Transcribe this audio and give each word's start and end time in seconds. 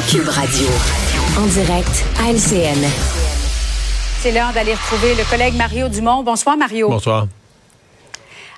Cube 0.00 0.26
Radio. 0.26 0.68
En 1.36 1.46
direct 1.48 2.04
à 2.18 2.32
LCN. 2.32 2.82
C'est 4.20 4.32
l'heure 4.32 4.50
d'aller 4.54 4.72
retrouver 4.72 5.14
le 5.14 5.22
collègue 5.28 5.54
Mario 5.54 5.90
Dumont. 5.90 6.22
Bonsoir, 6.22 6.56
Mario. 6.56 6.88
Bonsoir. 6.88 7.26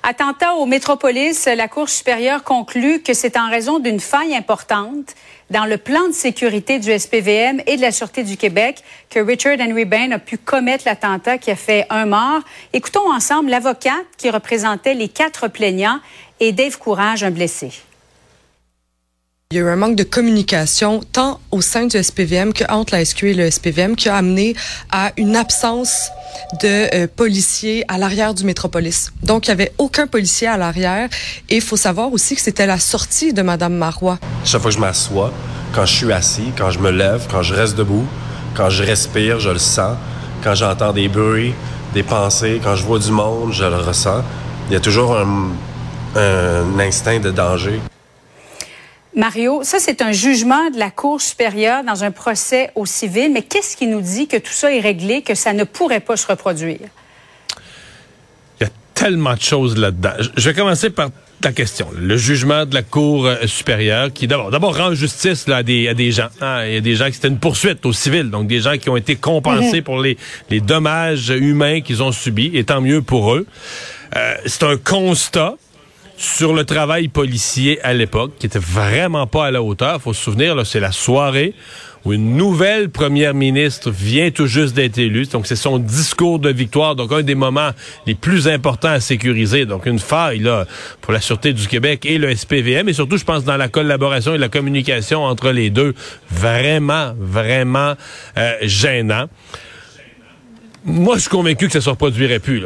Attentat 0.01 0.53
au 0.53 0.65
Métropolis, 0.65 1.45
la 1.47 1.67
Cour 1.67 1.89
supérieure 1.89 2.45
conclut 2.45 3.01
que 3.01 3.13
c'est 3.13 3.35
en 3.35 3.49
raison 3.49 3.79
d'une 3.79 3.99
faille 3.99 4.33
importante 4.33 5.13
dans 5.49 5.65
le 5.65 5.77
plan 5.77 6.07
de 6.07 6.13
sécurité 6.13 6.79
du 6.79 6.97
SPVM 6.97 7.61
et 7.67 7.75
de 7.75 7.81
la 7.81 7.91
Sûreté 7.91 8.23
du 8.23 8.37
Québec 8.37 8.81
que 9.09 9.19
Richard 9.19 9.57
Henry 9.59 9.83
Bain 9.83 10.11
a 10.11 10.19
pu 10.19 10.37
commettre 10.37 10.85
l'attentat 10.85 11.37
qui 11.37 11.51
a 11.51 11.57
fait 11.57 11.85
un 11.89 12.05
mort. 12.05 12.43
Écoutons 12.71 13.11
ensemble 13.11 13.49
l'avocate 13.49 14.05
qui 14.17 14.29
représentait 14.29 14.93
les 14.93 15.09
quatre 15.09 15.49
plaignants 15.49 15.99
et 16.39 16.53
Dave 16.53 16.77
Courage, 16.77 17.25
un 17.25 17.31
blessé. 17.31 17.71
Il 19.51 19.57
y 19.57 19.61
a 19.61 19.63
eu 19.63 19.69
un 19.69 19.75
manque 19.75 19.95
de 19.95 20.03
communication 20.03 21.01
tant 21.11 21.39
au 21.51 21.61
sein 21.61 21.85
du 21.85 22.01
SPVM 22.01 22.51
qu'entre 22.51 22.95
la 22.95 23.05
SQ 23.05 23.25
et 23.25 23.33
le 23.35 23.51
SPVM 23.51 23.95
qui 23.95 24.09
a 24.09 24.15
amené 24.15 24.55
à 24.91 25.11
une 25.17 25.35
absence 25.35 26.09
de 26.63 26.95
euh, 26.95 27.07
policiers 27.15 27.85
à 27.87 27.99
l'arrière 27.99 28.33
du 28.33 28.43
métropolis. 28.43 29.13
Donc, 29.21 29.45
il 29.45 29.51
n'y 29.51 29.61
avait 29.61 29.71
aucun 29.77 30.07
policier 30.07 30.47
à 30.47 30.57
l'arrière. 30.57 31.09
Et 31.51 31.57
il 31.57 31.61
faut 31.61 31.77
savoir 31.77 32.11
aussi 32.11 32.35
que 32.35 32.41
c'était 32.41 32.65
la 32.65 32.79
sortie 32.79 33.33
de 33.33 33.43
Madame 33.43 33.75
Marois. 33.75 34.17
Chaque 34.43 34.63
fois 34.63 34.71
que 34.71 34.77
je 34.77 34.81
m'assois, 34.81 35.31
quand 35.75 35.85
je 35.85 35.93
suis 35.93 36.11
assis, 36.11 36.51
quand 36.57 36.71
je 36.71 36.79
me 36.79 36.89
lève, 36.89 37.27
quand 37.29 37.43
je 37.43 37.53
reste 37.53 37.75
debout, 37.75 38.07
quand 38.55 38.71
je 38.71 38.81
respire, 38.81 39.39
je 39.39 39.51
le 39.51 39.59
sens. 39.59 39.95
Quand 40.43 40.55
j'entends 40.55 40.91
des 40.91 41.07
bruits, 41.07 41.53
des 41.93 42.01
pensées, 42.01 42.59
quand 42.63 42.75
je 42.75 42.83
vois 42.83 42.97
du 42.97 43.11
monde, 43.11 43.53
je 43.53 43.63
le 43.63 43.77
ressens. 43.77 44.23
Il 44.69 44.73
y 44.73 44.75
a 44.75 44.79
toujours 44.79 45.15
un, 45.15 45.51
un 46.15 46.79
instinct 46.79 47.19
de 47.19 47.29
danger. 47.29 47.79
Mario, 49.15 49.61
ça 49.63 49.79
c'est 49.79 50.01
un 50.01 50.11
jugement 50.11 50.69
de 50.69 50.77
la 50.77 50.91
Cour 50.91 51.21
supérieure 51.21 51.83
dans 51.85 52.03
un 52.03 52.11
procès 52.11 52.71
au 52.75 52.85
civil, 52.85 53.31
mais 53.31 53.41
qu'est-ce 53.43 53.77
qui 53.77 53.87
nous 53.87 54.01
dit 54.01 54.27
que 54.27 54.35
tout 54.35 54.51
ça 54.51 54.73
est 54.73 54.81
réglé, 54.81 55.21
que 55.21 55.35
ça 55.35 55.53
ne 55.53 55.63
pourrait 55.63 56.01
pas 56.01 56.17
se 56.17 56.27
reproduire? 56.27 56.89
Il 58.59 58.63
y 58.63 58.65
a 58.65 58.69
tellement 58.93 59.35
de 59.35 59.41
choses 59.41 59.77
là-dedans. 59.77 60.11
Je 60.35 60.49
vais 60.49 60.53
commencer 60.53 60.89
par 60.89 61.11
ta 61.39 61.53
question. 61.53 61.87
Le 61.97 62.17
jugement 62.17 62.65
de 62.65 62.73
la 62.73 62.81
Cour 62.81 63.25
euh, 63.25 63.47
supérieure 63.47 64.11
qui 64.11 64.27
d'abord 64.27 64.51
d'abord 64.51 64.75
rend 64.75 64.93
justice 64.93 65.47
là, 65.47 65.57
à, 65.57 65.63
des, 65.63 65.87
à 65.87 65.93
des 65.93 66.11
gens. 66.11 66.27
Hein, 66.41 66.65
il 66.65 66.73
y 66.73 66.77
a 66.77 66.81
des 66.81 66.95
gens 66.95 67.07
qui 67.07 67.13
c'était 67.13 67.29
une 67.29 67.39
poursuite 67.39 67.85
au 67.85 67.93
civil, 67.93 68.29
donc 68.29 68.47
des 68.47 68.59
gens 68.59 68.77
qui 68.77 68.89
ont 68.89 68.97
été 68.97 69.15
compensés 69.15 69.77
mhm. 69.77 69.83
pour 69.83 70.01
les, 70.01 70.17
les 70.49 70.59
dommages 70.59 71.29
humains 71.29 71.79
qu'ils 71.79 72.03
ont 72.03 72.11
subis, 72.11 72.51
et 72.53 72.65
tant 72.65 72.81
mieux 72.81 73.01
pour 73.01 73.33
eux. 73.33 73.47
Euh, 74.15 74.35
c'est 74.45 74.63
un 74.63 74.77
constat 74.77 75.55
sur 76.17 76.53
le 76.53 76.63
travail 76.63 77.07
policier 77.07 77.81
à 77.81 77.93
l'époque, 77.93 78.33
qui 78.39 78.45
était 78.45 78.59
vraiment 78.59 79.27
pas 79.27 79.47
à 79.47 79.51
la 79.51 79.61
hauteur. 79.61 80.01
Faut 80.01 80.13
se 80.13 80.23
souvenir, 80.23 80.65
c'est 80.65 80.79
la 80.79 80.91
soirée 80.91 81.53
où 82.05 82.13
une 82.13 82.37
nouvelle 82.37 82.89
première 82.89 83.33
ministre 83.33 83.89
vient 83.89 84.29
tout 84.29 84.45
juste 84.45 84.75
d'être 84.75 84.99
élue. 84.99 85.25
Donc, 85.25 85.47
c'est 85.47 85.55
son 85.55 85.79
discours 85.79 86.37
de 86.37 86.49
victoire. 86.49 86.95
Donc, 86.95 87.11
un 87.11 87.23
des 87.23 87.33
moments 87.33 87.71
les 88.05 88.13
plus 88.13 88.47
importants 88.47 88.89
à 88.89 88.99
sécuriser. 88.99 89.65
Donc, 89.65 89.87
une 89.87 89.97
faille, 89.97 90.47
pour 91.01 91.13
la 91.13 91.19
Sûreté 91.19 91.51
du 91.51 91.67
Québec 91.67 92.05
et 92.05 92.19
le 92.19 92.33
SPVM. 92.33 92.87
Et 92.87 92.93
surtout, 92.93 93.17
je 93.17 93.25
pense, 93.25 93.43
dans 93.43 93.57
la 93.57 93.69
collaboration 93.69 94.35
et 94.35 94.37
la 94.37 94.49
communication 94.49 95.23
entre 95.23 95.49
les 95.49 95.71
deux. 95.71 95.95
Vraiment, 96.29 97.13
vraiment 97.19 97.95
euh, 98.37 98.53
gênant 98.61 99.25
moi, 100.87 101.15
je 101.15 101.21
suis 101.21 101.29
convaincu 101.31 101.65
que 101.65 101.73
ça 101.73 101.79
ne 101.79 101.83
se 101.83 101.89
reproduirait 101.89 102.37
plus. 102.37 102.63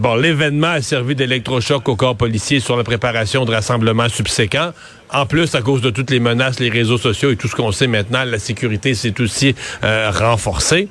Bon, 0.00 0.14
l'événement 0.14 0.68
a 0.68 0.80
servi 0.80 1.14
d'électrochoc 1.14 1.86
au 1.86 1.94
corps 1.94 2.16
policier 2.16 2.58
sur 2.58 2.74
la 2.74 2.84
préparation 2.84 3.44
de 3.44 3.52
rassemblements 3.52 4.08
subséquents. 4.08 4.72
En 5.12 5.26
plus, 5.26 5.54
à 5.54 5.60
cause 5.60 5.82
de 5.82 5.90
toutes 5.90 6.10
les 6.10 6.20
menaces, 6.20 6.58
les 6.58 6.70
réseaux 6.70 6.96
sociaux 6.96 7.30
et 7.30 7.36
tout 7.36 7.46
ce 7.46 7.54
qu'on 7.54 7.70
sait 7.70 7.86
maintenant, 7.86 8.24
la 8.24 8.38
sécurité 8.38 8.94
s'est 8.94 9.20
aussi 9.20 9.54
euh, 9.84 10.10
renforcée. 10.10 10.88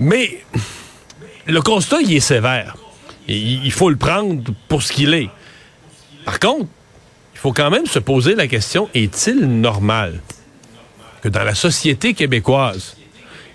Mais 0.00 0.40
le 1.46 1.62
constat, 1.62 2.00
il 2.00 2.14
est 2.14 2.20
sévère. 2.20 2.76
Il 3.28 3.70
faut 3.70 3.90
le 3.90 3.96
prendre 3.96 4.42
pour 4.66 4.82
ce 4.82 4.92
qu'il 4.92 5.14
est. 5.14 5.30
Par 6.24 6.40
contre, 6.40 6.66
il 7.34 7.38
faut 7.38 7.52
quand 7.52 7.70
même 7.70 7.86
se 7.86 8.00
poser 8.00 8.34
la 8.34 8.48
question, 8.48 8.88
est-il 8.92 9.38
normal 9.38 10.20
que 11.22 11.28
dans 11.28 11.44
la 11.44 11.54
société 11.54 12.14
québécoise, 12.14 12.96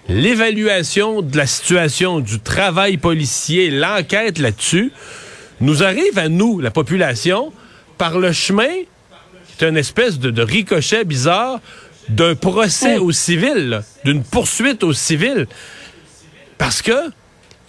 l'évaluation 0.09 1.21
de 1.21 1.37
la 1.37 1.47
situation 1.47 2.19
du 2.19 2.39
travail 2.39 2.97
policier, 2.97 3.69
l'enquête 3.69 4.39
là-dessus, 4.39 4.91
nous 5.59 5.83
arrive 5.83 6.17
à 6.17 6.29
nous, 6.29 6.59
la 6.59 6.71
population, 6.71 7.51
par 7.97 8.19
le 8.19 8.31
chemin, 8.31 8.69
c'est 9.57 9.67
une 9.67 9.77
espèce 9.77 10.19
de, 10.19 10.41
ricochet 10.41 11.03
bizarre 11.03 11.59
d'un 12.09 12.35
procès 12.35 12.97
au 12.99 13.11
civil, 13.11 13.81
d'une 14.05 14.23
poursuite 14.23 14.83
au 14.83 14.93
civil. 14.93 15.47
Parce 16.57 16.81
que 16.81 17.11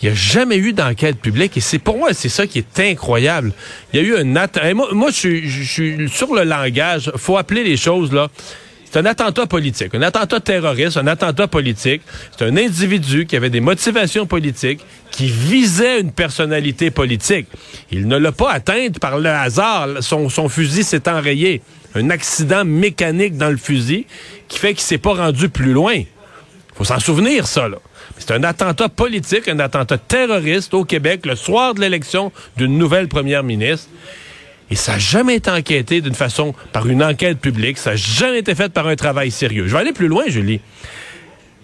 il 0.01 0.07
n'y 0.07 0.13
a 0.13 0.15
jamais 0.15 0.59
eu 0.59 0.73
d'enquête 0.73 1.19
publique 1.19 1.57
et 1.57 1.61
c'est 1.61 1.81
pour 1.81 1.99
moi 1.99 2.15
c'est 2.15 2.29
ça 2.29 2.47
qui 2.47 2.59
est 2.59 2.81
incroyable. 2.81 3.53
Il 3.93 4.01
y 4.01 4.05
a 4.05 4.07
eu 4.07 4.17
un 4.17 4.75
moi, 4.75 4.89
moi 4.93 5.11
je 5.11 5.65
suis 5.65 6.09
sur 6.09 6.35
le 6.35 6.45
langage, 6.45 7.11
faut 7.17 7.37
appeler 7.37 7.65
les 7.65 7.77
choses 7.77 8.13
là. 8.13 8.29
C'est 8.91 8.99
un 9.01 9.05
attentat 9.05 9.47
politique, 9.47 9.95
un 9.95 10.01
attentat 10.01 10.41
terroriste, 10.41 10.97
un 10.97 11.07
attentat 11.07 11.47
politique. 11.47 12.01
C'est 12.37 12.47
un 12.47 12.57
individu 12.57 13.27
qui 13.27 13.37
avait 13.37 13.51
des 13.51 13.61
motivations 13.61 14.25
politiques, 14.25 14.81
qui 15.11 15.27
visait 15.27 16.01
une 16.01 16.11
personnalité 16.11 16.91
politique. 16.91 17.49
Il 17.91 18.09
ne 18.09 18.17
l'a 18.17 18.33
pas 18.33 18.51
atteinte 18.51 18.99
par 18.99 19.19
le 19.19 19.29
hasard. 19.29 19.89
Son, 20.01 20.49
fusil 20.49 20.85
s'est 20.85 21.07
enrayé. 21.07 21.61
Un 21.95 22.09
accident 22.09 22.65
mécanique 22.65 23.37
dans 23.37 23.51
le 23.51 23.59
fusil 23.59 24.07
qui 24.49 24.59
fait 24.59 24.73
qu'il 24.73 24.83
s'est 24.83 24.99
pas 24.99 25.15
rendu 25.15 25.51
plus 25.51 25.73
loin. 25.73 26.03
Faut 26.75 26.85
s'en 26.85 26.99
souvenir, 27.01 27.47
ça, 27.47 27.69
là. 27.69 27.79
C'est 28.17 28.31
un 28.31 28.43
attentat 28.43 28.89
politique, 28.89 29.49
un 29.49 29.59
attentat 29.59 29.99
terroriste 29.99 30.73
au 30.73 30.85
Québec 30.85 31.27
le 31.27 31.37
soir 31.37 31.75
de 31.75 31.81
l'élection 31.81 32.33
d'une 32.57 32.79
nouvelle 32.79 33.09
première 33.09 33.43
ministre. 33.43 33.89
Et 34.71 34.77
ça 34.77 34.93
n'a 34.93 34.99
jamais 34.99 35.37
été 35.37 35.51
enquêté 35.51 36.01
d'une 36.01 36.15
façon, 36.15 36.55
par 36.73 36.87
une 36.87 37.03
enquête 37.03 37.39
publique. 37.39 37.79
Ça 37.79 37.91
n'a 37.91 37.97
jamais 37.97 38.41
été 38.41 38.55
fait 38.55 38.73
par 38.73 38.87
un 38.87 38.97
travail 38.97 39.31
sérieux. 39.31 39.67
Je 39.67 39.73
vais 39.73 39.81
aller 39.81 39.93
plus 39.93 40.09
loin, 40.09 40.25
Julie. 40.27 40.61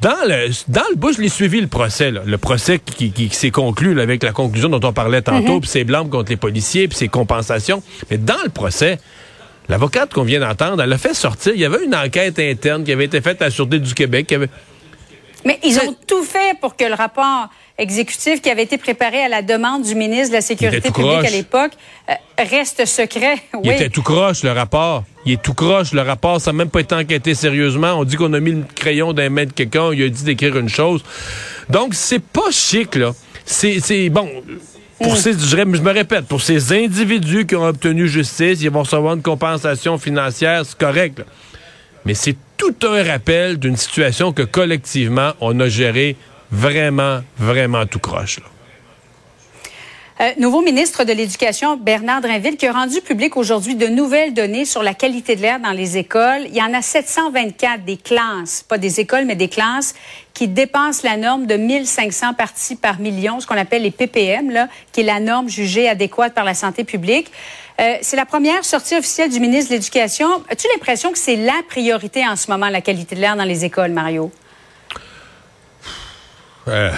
Dans 0.01 0.17
le, 0.27 0.51
dans 0.69 0.85
le 0.91 0.97
bout, 0.97 1.15
je 1.15 1.21
l'ai 1.21 1.29
suivi 1.29 1.61
le 1.61 1.67
procès, 1.67 2.11
le 2.11 2.39
procès 2.39 2.79
qui, 2.79 3.11
qui, 3.11 3.29
s'est 3.31 3.51
conclu 3.51 3.99
avec 4.01 4.23
la 4.23 4.33
conclusion 4.33 4.69
dont 4.69 4.87
on 4.87 4.93
parlait 4.93 5.23
tantôt, 5.23 5.55
mhm. 5.55 5.61
puis 5.61 5.71
ses 5.71 5.85
blancs 5.85 6.11
contre 6.11 6.31
les 6.31 6.37
policiers, 6.37 6.89
puis 6.89 6.97
ses 6.99 7.09
compensations. 7.09 7.83
Mais 8.11 8.19
dans 8.19 8.43
le 8.45 8.51
procès, 8.51 8.99
l'avocate 9.69 10.13
qu'on 10.13 10.25
vient 10.25 10.41
d'entendre, 10.41 10.83
elle 10.83 10.93
a 10.93 10.99
fait 10.99 11.15
sortir, 11.15 11.53
il 11.55 11.61
y 11.61 11.65
avait 11.65 11.85
une 11.85 11.95
enquête 11.95 12.39
interne 12.39 12.85
qui 12.85 12.93
avait 12.93 13.07
été 13.07 13.21
faite 13.23 13.41
à 13.41 13.47
la 13.47 13.51
Sûreté 13.51 13.79
du 13.79 13.95
Québec. 13.95 14.27
Qui 14.27 14.35
avait... 14.35 14.51
Mais 15.45 15.59
ils 15.63 15.79
ont 15.79 15.95
tout 16.07 16.23
fait 16.23 16.59
pour 16.61 16.77
que 16.77 16.85
le 16.85 16.95
rapport 16.95 17.49
exécutif 17.77 18.41
qui 18.41 18.51
avait 18.51 18.63
été 18.63 18.79
préparé 18.79 19.21
à 19.21 19.29
la 19.29 19.43
demande 19.43 19.83
du 19.83 19.95
ministre 19.95 20.29
de 20.29 20.35
la 20.35 20.41
Sécurité 20.41 20.91
publique 20.91 21.25
à 21.25 21.31
l'époque 21.31 21.73
euh, 22.09 22.15
reste 22.39 22.87
secret. 22.87 23.37
Il 23.63 23.71
était 23.71 23.91
tout 23.91 24.03
croche, 24.03 24.43
le 24.43 24.53
rapport. 24.53 25.05
Il 25.27 25.33
est 25.33 25.43
tout 25.43 25.55
croche, 25.55 25.93
le 25.93 26.03
rapport. 26.03 26.41
Ça 26.41 26.53
n'a 26.53 26.59
même 26.59 26.71
pas 26.71 26.81
été 26.81 26.95
enquêté 26.95 27.35
sérieusement. 27.35 27.95
On 27.95 28.05
dit 28.05 28.17
qu'on 28.17 28.33
a 28.33 28.41
mis 28.41 28.53
le 28.53 28.65
crayon 28.75 29.13
d'un 29.13 29.29
maître 29.29 29.51
de 29.51 29.57
quelqu'un. 29.57 29.93
Il 29.93 30.03
a 30.03 30.09
dit 30.09 30.25
d'écrire 30.25 30.57
une 30.57 30.69
chose. 30.69 31.03
Donc, 31.69 31.95
c'est 31.95 32.23
pas 32.23 32.51
chic, 32.51 32.95
là. 32.95 33.13
C'est, 33.45 34.09
bon... 34.11 34.29
Pour 34.99 35.15
mm. 35.15 35.17
ces, 35.17 35.33
je, 35.33 35.57
me 35.57 35.91
répète, 35.91 36.27
pour 36.27 36.41
ces 36.41 36.73
individus 36.73 37.47
qui 37.47 37.57
ont 37.57 37.65
obtenu 37.65 38.07
justice, 38.07 38.63
ils 38.63 38.71
vont 38.71 38.85
recevoir 38.85 39.15
une 39.15 39.23
compensation 39.23 39.99
financière, 39.99 40.65
c'est 40.65 40.79
correct. 40.79 41.21
Mais 42.05 42.15
c'est 42.15 42.37
tout 42.57 42.75
un 42.83 43.03
rappel 43.03 43.59
d'une 43.59 43.77
situation 43.77 44.33
que 44.33 44.43
collectivement, 44.43 45.33
on 45.41 45.59
a 45.61 45.69
gérée 45.69 46.17
vraiment, 46.51 47.21
vraiment 47.39 47.87
tout 47.87 47.99
croche. 47.99 48.41
Euh, 50.21 50.31
nouveau 50.39 50.63
ministre 50.63 51.03
de 51.03 51.13
l'Éducation, 51.13 51.77
Bernard 51.77 52.21
Drinville, 52.21 52.57
qui 52.57 52.69
a 52.69 52.73
rendu 52.73 53.01
public 53.01 53.37
aujourd'hui 53.37 53.75
de 53.75 53.89
nouvelles 53.89 54.33
données 54.33 54.65
sur 54.65 54.85
la 54.85 54.95
qualité 54.95 55.35
de 55.35 55.43
l'air 55.43 55.59
dans 55.59 55.73
les 55.73 55.99
écoles. 55.99 56.43
Il 56.47 56.55
y 56.55 56.63
en 56.63 56.73
a 56.73 56.83
724 56.83 57.85
des 57.85 57.97
classes, 57.97 58.65
pas 58.69 58.79
des 58.79 59.01
écoles, 59.01 59.25
mais 59.25 59.35
des 59.35 59.49
classes, 59.49 59.93
qui 60.33 60.47
dépassent 60.47 61.03
la 61.03 61.17
norme 61.17 61.47
de 61.47 61.57
1500 61.57 62.35
parties 62.35 62.77
par 62.77 63.01
million, 63.01 63.41
ce 63.41 63.47
qu'on 63.49 63.57
appelle 63.57 63.83
les 63.83 63.91
ppm, 63.91 64.69
qui 64.93 65.01
est 65.01 65.05
la 65.05 65.19
norme 65.19 65.49
jugée 65.49 65.89
adéquate 65.89 66.33
par 66.33 66.45
la 66.45 66.55
santé 66.55 66.85
publique. 66.85 67.33
Euh, 67.81 67.97
c'est 68.03 68.17
la 68.17 68.27
première 68.27 68.65
sortie 68.65 68.97
officielle 68.97 69.31
du 69.31 69.41
ministre 69.41 69.71
de 69.71 69.75
l'Éducation. 69.77 70.29
As-tu 70.49 70.69
l'impression 70.73 71.11
que 71.11 71.19
c'est 71.19 71.37
la 71.37 71.61
priorité 71.69 72.27
en 72.27 72.37
ce 72.37 72.51
moment, 72.51 72.69
la 72.69 72.81
qualité 72.81 73.17
de 73.17 73.21
l'air 73.21 73.37
dans 73.37 73.45
les 73.45 73.65
écoles, 73.65 73.91
Mario? 73.91 74.31
Euh, 76.69 76.91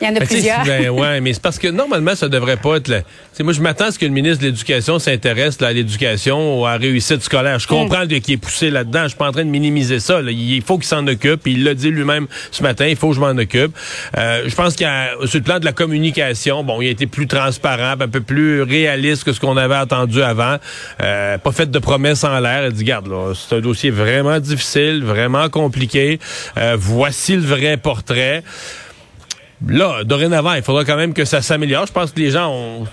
Il 0.00 0.04
y 0.04 0.10
en 0.10 0.16
a 0.16 0.20
Ben, 0.20 0.26
plusieurs. 0.28 0.64
ben, 0.64 0.88
ouais, 0.90 1.20
mais 1.20 1.32
c'est 1.32 1.42
parce 1.42 1.58
que 1.58 1.68
normalement, 1.68 2.14
ça 2.14 2.28
devrait 2.28 2.56
pas 2.56 2.76
être. 2.76 3.02
sais, 3.32 3.42
moi, 3.42 3.52
je 3.52 3.60
m'attends 3.60 3.86
à 3.86 3.90
ce 3.90 3.98
que 3.98 4.04
le 4.06 4.12
ministre 4.12 4.40
de 4.42 4.46
l'Éducation 4.46 4.98
s'intéresse 4.98 5.60
là, 5.60 5.68
à 5.68 5.72
l'éducation, 5.72 6.64
à 6.64 6.72
la 6.72 6.78
réussite 6.78 7.22
scolaire. 7.22 7.58
Je 7.58 7.64
Mm. 7.66 7.68
comprends 7.68 8.06
qu'il 8.06 8.34
est 8.34 8.36
poussé 8.36 8.70
là-dedans. 8.70 9.02
Je 9.04 9.08
suis 9.08 9.16
pas 9.18 9.28
en 9.28 9.32
train 9.32 9.44
de 9.44 9.50
minimiser 9.50 9.98
ça. 10.00 10.20
là. 10.22 10.30
Il 10.30 10.62
faut 10.62 10.78
qu'il 10.78 10.86
s'en 10.86 11.06
occupe. 11.06 11.46
Il 11.46 11.64
l'a 11.64 11.74
dit 11.74 11.90
lui-même 11.90 12.26
ce 12.50 12.62
matin. 12.62 12.86
Il 12.86 12.96
faut 12.96 13.08
que 13.10 13.14
je 13.16 13.20
m'en 13.20 13.28
occupe. 13.36 13.76
Euh, 14.16 14.44
je 14.46 14.54
pense 14.54 14.74
qu'il 14.74 14.86
sur 15.26 15.38
le 15.38 15.44
plan 15.44 15.58
de 15.58 15.64
la 15.64 15.72
communication, 15.72 16.62
bon, 16.64 16.80
il 16.80 16.88
a 16.88 16.90
été 16.90 17.06
plus 17.06 17.26
transparent, 17.26 17.94
un 18.00 18.08
peu 18.08 18.20
plus 18.20 18.62
réaliste 18.62 19.24
que 19.24 19.32
ce 19.32 19.40
qu'on 19.40 19.56
avait 19.56 19.74
attendu 19.74 20.22
avant. 20.22 20.56
Euh, 21.02 21.38
pas 21.38 21.52
fait 21.52 21.70
de 21.70 21.78
promesses 21.78 22.24
en 22.24 22.38
l'air. 22.40 22.66
Il 22.66 22.72
dit, 22.72 22.84
garde, 22.84 23.08
là, 23.08 23.32
c'est 23.34 23.56
un 23.56 23.60
dossier 23.60 23.90
vraiment 23.90 24.38
difficile, 24.38 25.02
vraiment 25.04 25.48
compliqué. 25.48 26.18
Euh, 26.56 26.76
voici 26.78 27.34
le 27.36 27.42
vrai 27.42 27.76
portrait. 27.76 28.42
Là, 29.66 30.04
dorénavant, 30.04 30.54
il 30.54 30.62
faudra 30.62 30.84
quand 30.84 30.96
même 30.96 31.14
que 31.14 31.24
ça 31.24 31.42
s'améliore. 31.42 31.86
Je 31.86 31.92
pense 31.92 32.12
que 32.12 32.20
les 32.20 32.30
gens 32.30 32.50
ont, 32.50 32.84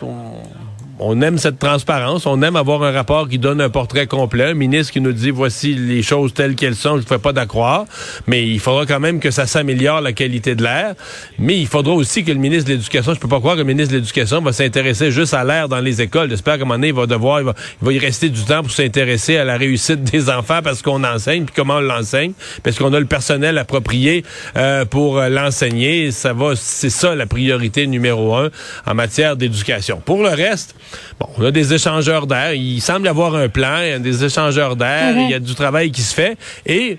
on 1.00 1.22
aime 1.22 1.38
cette 1.38 1.60
transparence, 1.60 2.26
on 2.26 2.42
aime 2.42 2.56
avoir 2.56 2.84
un 2.84 2.92
rapport 2.92 3.28
qui 3.28 3.38
donne 3.38 3.60
un 3.60 3.70
portrait 3.70 4.08
complet, 4.08 4.46
un 4.46 4.54
ministre 4.54 4.94
qui 4.94 5.02
nous 5.02 5.12
dit 5.12 5.32
voici 5.32 5.74
les 5.74 6.02
choses 6.02 6.34
telles 6.34 6.56
qu'elles 6.56 6.76
sont, 6.76 6.98
je 6.98 7.02
ne 7.04 7.08
fais 7.08 7.20
pas 7.20 7.34
d'accroire, 7.34 7.86
mais 8.28 8.48
il 8.48 8.60
faudra 8.60 8.86
quand 8.86 9.00
même 9.00 9.20
que 9.20 9.32
ça 9.32 9.46
s'améliore 9.46 10.02
la 10.02 10.14
qualité 10.14 10.56
de 10.56 10.64
l'air, 10.64 10.96
mais 11.38 11.58
il 11.60 11.68
faudra 11.68 11.94
aussi 11.94 12.24
que 12.24 12.32
le 12.32 12.38
ministre 12.38 12.70
de 12.70 12.76
l'Éducation, 12.76 13.14
je 13.14 13.20
peux 13.20 13.28
pas 13.28 13.40
croire 13.40 13.56
que 13.56 13.62
le 13.62 13.66
ministre 13.66 13.92
de 13.92 13.98
l'Éducation 13.98 14.42
va 14.42 14.54
s'intéresser 14.54 15.12
juste 15.12 15.34
à 15.34 15.44
l'air 15.44 15.68
dans 15.68 15.80
les 15.80 16.02
écoles. 16.02 16.30
J'espère 16.30 16.56
qu'à 16.56 16.62
un 16.62 16.66
moment 16.66 16.76
donné, 16.76 16.90
il 16.90 16.94
va 16.94 17.06
devoir, 17.06 17.42
il 17.42 17.46
va, 17.46 17.54
il 17.82 17.86
va 17.86 17.94
y 17.94 18.00
rester 18.00 18.30
du 18.30 18.44
temps 18.44 18.62
pour 18.62 18.72
s'intéresser 18.72 19.38
à 19.38 19.44
la 19.44 19.58
réussite 19.58 20.04
des 20.04 20.30
enfants 20.30 20.62
parce 20.64 20.82
qu'on 20.82 21.04
enseigne, 21.04 21.46
puis 21.46 21.54
comment 21.56 21.76
on 21.76 21.82
l'enseigne, 21.82 22.34
parce 22.64 22.78
qu'on 22.78 22.94
a 22.94 23.00
le 23.00 23.06
personnel 23.06 23.58
approprié 23.58 24.24
euh, 24.56 24.86
pour 24.86 25.18
euh, 25.18 25.30
l'enseigner. 25.30 26.12
Ça 26.12 26.34
va, 26.34 26.56
c'est 26.56 26.90
ça 26.90 27.16
la 27.16 27.26
priorité 27.26 27.88
numéro 27.88 28.36
un 28.36 28.50
en 28.86 28.94
matière 28.94 29.36
d'éducation. 29.36 30.02
Pour 30.04 30.24
le 30.24 30.30
reste, 30.30 30.76
Bon, 31.20 31.28
on 31.38 31.46
a 31.46 31.52
des 31.52 31.74
échangeurs 31.74 32.28
d'air. 32.28 32.54
Il 32.54 32.82
semble 32.82 33.06
y 33.06 33.10
avoir 33.10 33.36
un 33.36 33.50
plan, 33.50 33.80
il 33.82 33.90
y 33.90 33.92
a 33.92 34.00
des 34.00 34.24
échangeurs 34.24 34.76
d'air, 34.76 35.16
il 35.18 35.30
y 35.30 35.34
a 35.34 35.40
du 35.40 35.56
travail 35.56 35.92
qui 35.92 36.02
se 36.02 36.14
fait. 36.14 36.38
Et 36.66 36.98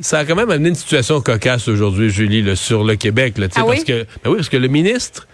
ça 0.00 0.18
a 0.18 0.24
quand 0.24 0.36
même 0.36 0.50
amené 0.50 0.70
une 0.70 0.74
situation 0.74 1.20
cocasse 1.20 1.68
aujourd'hui, 1.68 2.10
Julie, 2.10 2.42
là, 2.42 2.56
sur 2.56 2.84
le 2.84 2.96
Québec. 2.96 3.38
Là, 3.38 3.48
tu 3.48 3.54
sais, 3.54 3.60
Ah 3.62 3.66
parce 3.66 3.84
que, 3.84 4.04
ben 4.22 4.30
oui, 4.30 4.36
parce 4.36 4.48
que 4.48 4.56
le 4.56 4.68
ministre 4.68 5.26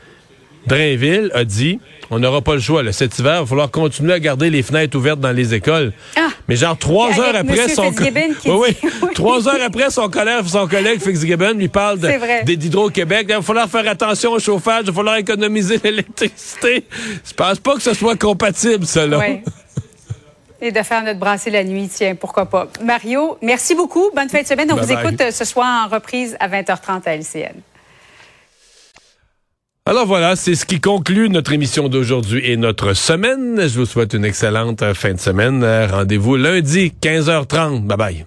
Drainville 0.67 1.31
a 1.35 1.45
dit 1.45 1.79
on 2.11 2.19
n'aura 2.19 2.43
pas 2.43 2.55
le 2.55 2.61
choix. 2.61 2.83
Là, 2.83 2.93
cet 2.93 3.19
hiver, 3.19 3.37
il 3.37 3.41
va 3.41 3.47
falloir 3.47 3.71
continuer 3.71 4.12
à 4.12 4.21
garder 4.21 4.51
les 4.51 4.62
fenêtres 4.62 4.97
ouvertes 4.97 5.21
dans 5.21 5.33
les 5.33 5.55
écoles. 5.55 5.93
Ah! 6.17 6.24
Mais 6.49 6.56
genre 6.56 6.76
trois 6.76 7.06
Avec 7.06 7.19
heures 7.20 7.37
après 7.37 7.69
son 7.69 7.91
qui 7.91 8.11
oui, 8.50 8.76
trois 9.14 9.49
heures 9.49 9.62
après 9.64 9.91
son 9.91 10.08
collègue, 10.11 10.44
son 10.46 10.67
collègue 10.69 11.00
Fitzgibbon 11.00 11.52
lui 11.55 11.69
parle 11.69 11.99
des- 11.99 12.56
d'Hydro-Québec. 12.56 13.26
Il 13.31 13.35
va 13.37 13.41
falloir 13.43 13.69
faire 13.69 13.88
attention 13.88 14.32
au 14.32 14.38
chauffage, 14.38 14.82
il 14.85 14.88
va 14.88 14.93
falloir 14.93 15.17
économiser 15.17 15.81
l'électricité. 15.85 16.85
Je 17.25 17.32
pense 17.32 17.58
pas 17.58 17.75
que 17.76 17.82
ce 17.82 17.94
soit 17.94 18.17
compatible, 18.19 18.85
là. 19.06 19.19
Oui. 19.19 19.41
Et 20.61 20.70
de 20.73 20.82
faire 20.82 21.02
notre 21.02 21.19
brasser 21.19 21.50
la 21.50 21.64
nuit, 21.64 21.91
tiens, 21.93 22.14
pourquoi 22.14 22.46
pas. 22.46 22.69
Mario, 22.82 23.37
merci 23.43 23.75
beaucoup. 23.75 24.11
Bonne 24.14 24.29
fin 24.31 24.41
de 24.43 24.46
semaine. 24.46 24.70
On 24.70 24.76
Bye 24.76 24.87
vous 24.87 24.94
bye. 24.94 25.05
écoute 25.06 25.20
euh, 25.20 25.31
ce 25.31 25.44
soir 25.44 25.87
en 25.87 25.94
reprise 25.94 26.37
à 26.41 26.49
20h30 26.49 27.02
à 27.06 27.17
LCN. 27.17 27.55
Alors 29.86 30.06
voilà, 30.06 30.34
c'est 30.34 30.54
ce 30.54 30.64
qui 30.64 30.81
conclut 30.81 31.28
notre 31.28 31.52
émission 31.52 31.90
d'aujourd'hui 31.90 32.40
et 32.50 32.56
notre 32.56 32.94
semaine. 32.94 33.69
Je 33.69 33.78
vous 33.81 33.84
souhaite 33.84 34.14
une 34.14 34.25
excellente 34.25 34.94
fin 34.94 35.12
de 35.12 35.20
semaine. 35.20 35.62
Rendez-vous 35.62 36.36
lundi, 36.36 36.94
15h30. 37.02 37.82
Bye 37.86 37.96
bye. 37.98 38.26